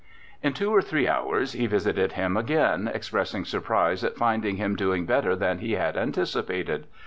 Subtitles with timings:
[0.41, 5.05] In two or three hours he visited him again, expressing surprise at finding him doing
[5.05, 6.85] better than he had anti cipated.